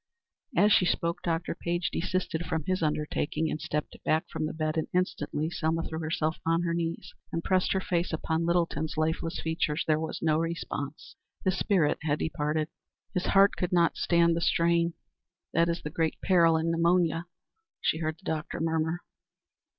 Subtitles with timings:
[0.57, 1.53] As she spoke, Dr.
[1.53, 5.99] Page desisted from his undertaking, and stepped back from the bed, and instantly Selma threw
[5.99, 9.83] herself on her knees and pressed her face upon Littleton's lifeless features.
[9.85, 11.17] There was no response.
[11.45, 12.69] His spirit had departed.
[13.13, 14.95] "His heart could not stand the strain.
[15.53, 17.27] That is the great peril in pneumonia,"
[17.79, 19.01] she heard the doctor murmur.